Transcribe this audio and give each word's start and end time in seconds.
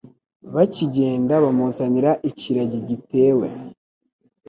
Bakigenda 0.53 1.33
bamuzanira 1.43 2.11
ikiragi 2.29 2.79
gitewe 2.89 3.47